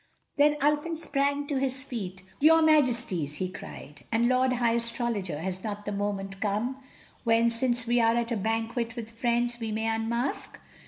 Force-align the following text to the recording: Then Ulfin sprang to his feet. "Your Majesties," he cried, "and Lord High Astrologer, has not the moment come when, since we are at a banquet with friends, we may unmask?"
Then 0.37 0.55
Ulfin 0.61 0.97
sprang 0.97 1.45
to 1.45 1.59
his 1.59 1.83
feet. 1.83 2.23
"Your 2.39 2.63
Majesties," 2.63 3.35
he 3.35 3.49
cried, 3.51 4.03
"and 4.11 4.27
Lord 4.27 4.53
High 4.53 4.73
Astrologer, 4.73 5.37
has 5.37 5.63
not 5.63 5.85
the 5.85 5.91
moment 5.91 6.41
come 6.41 6.81
when, 7.23 7.51
since 7.51 7.85
we 7.85 8.01
are 8.01 8.15
at 8.15 8.31
a 8.31 8.35
banquet 8.37 8.95
with 8.95 9.11
friends, 9.11 9.59
we 9.59 9.71
may 9.71 9.85
unmask?" 9.87 10.59